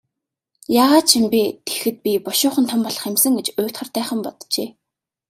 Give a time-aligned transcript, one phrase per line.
[0.83, 4.69] Яагаад ч юм бэ, тэгэхэд би бушуухан том болох юм сан гэж уйтгартайхан боджээ.